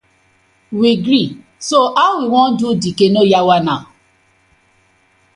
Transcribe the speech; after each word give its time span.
We 0.71 0.99
gree, 0.99 1.43
so 1.59 1.93
how 1.95 2.23
we 2.23 2.27
wan 2.33 2.51
do 2.59 2.67
de 2.81 2.89
canoe 2.99 3.27
yawa 3.33 3.57
naw? 3.67 3.81